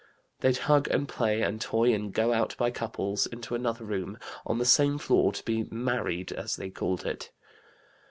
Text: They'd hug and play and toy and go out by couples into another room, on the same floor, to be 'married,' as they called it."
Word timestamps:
They'd 0.39 0.57
hug 0.57 0.87
and 0.87 1.07
play 1.07 1.43
and 1.43 1.61
toy 1.61 1.93
and 1.93 2.11
go 2.11 2.33
out 2.33 2.57
by 2.57 2.71
couples 2.71 3.27
into 3.27 3.53
another 3.53 3.85
room, 3.85 4.17
on 4.47 4.57
the 4.57 4.65
same 4.65 4.97
floor, 4.97 5.31
to 5.31 5.45
be 5.45 5.65
'married,' 5.69 6.31
as 6.31 6.55
they 6.55 6.71
called 6.71 7.05
it." 7.05 7.29